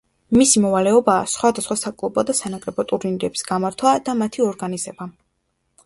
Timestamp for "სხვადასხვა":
1.33-1.77